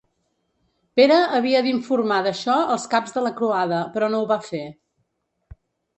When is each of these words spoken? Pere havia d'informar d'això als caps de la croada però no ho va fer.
Pere 0.99 1.17
havia 1.39 1.59
d'informar 1.67 2.17
d'això 2.29 2.57
als 2.77 2.89
caps 2.95 3.15
de 3.19 3.23
la 3.27 3.33
croada 3.43 3.83
però 3.97 4.11
no 4.15 4.23
ho 4.25 4.29
va 4.33 4.43
fer. 4.49 4.67